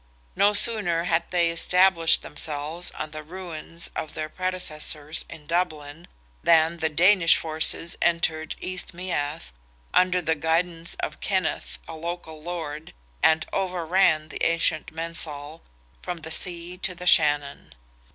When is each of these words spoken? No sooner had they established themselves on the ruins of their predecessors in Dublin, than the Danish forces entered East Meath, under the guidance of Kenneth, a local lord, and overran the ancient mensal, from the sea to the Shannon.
No 0.35 0.55
sooner 0.55 1.03
had 1.03 1.29
they 1.29 1.51
established 1.51 2.23
themselves 2.23 2.89
on 2.97 3.11
the 3.11 3.21
ruins 3.21 3.91
of 3.95 4.15
their 4.15 4.29
predecessors 4.29 5.25
in 5.29 5.45
Dublin, 5.45 6.07
than 6.43 6.77
the 6.77 6.89
Danish 6.89 7.37
forces 7.37 7.95
entered 8.01 8.55
East 8.59 8.95
Meath, 8.95 9.53
under 9.93 10.19
the 10.19 10.33
guidance 10.33 10.95
of 11.01 11.19
Kenneth, 11.21 11.77
a 11.87 11.93
local 11.93 12.41
lord, 12.41 12.93
and 13.21 13.45
overran 13.53 14.29
the 14.29 14.43
ancient 14.43 14.91
mensal, 14.91 15.61
from 16.01 16.21
the 16.21 16.31
sea 16.31 16.79
to 16.79 16.95
the 16.95 17.05
Shannon. 17.05 17.75